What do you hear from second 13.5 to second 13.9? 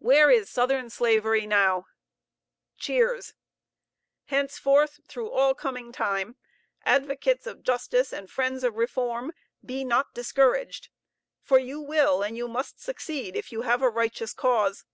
you have a